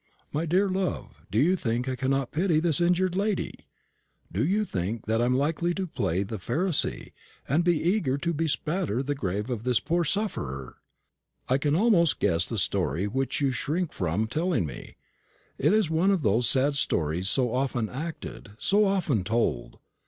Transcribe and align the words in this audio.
"My 0.33 0.47
dear 0.47 0.67
love, 0.67 1.21
do 1.29 1.39
you 1.39 1.55
think 1.55 1.87
I 1.87 1.95
cannot 1.95 2.31
pity 2.31 2.59
this 2.59 2.81
injured 2.81 3.15
lady? 3.15 3.67
Do 4.31 4.43
you 4.43 4.65
think 4.65 5.07
I 5.07 5.23
am 5.23 5.35
likely 5.37 5.75
to 5.75 5.85
play 5.85 6.23
the 6.23 6.39
Pharisee, 6.39 7.11
and 7.47 7.63
be 7.63 7.77
eager 7.79 8.17
to 8.17 8.33
bespatter 8.33 9.03
the 9.03 9.13
grave 9.13 9.51
of 9.51 9.63
this 9.63 9.79
poor 9.79 10.03
sufferer? 10.03 10.77
I 11.47 11.59
can 11.59 11.75
almost 11.75 12.17
guess 12.19 12.47
the 12.49 12.57
story 12.57 13.05
which 13.05 13.41
you 13.41 13.51
shrink 13.51 13.93
from 13.93 14.25
telling 14.25 14.65
me 14.65 14.95
it 15.59 15.71
is 15.71 15.91
one 15.91 16.09
of 16.09 16.23
those 16.23 16.49
sad 16.49 16.69
histories 16.71 17.29
so 17.29 17.53
often 17.53 17.87
acted, 17.87 18.53
so 18.57 18.85
often 18.85 19.23
told. 19.23 19.77